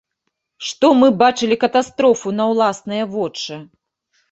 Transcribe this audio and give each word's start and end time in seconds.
Што 0.69 0.89
мы 1.01 1.09
бачылі 1.23 1.59
катастрофу 1.65 2.27
на 2.39 2.49
ўласныя 2.55 3.03
вочы. 3.15 3.63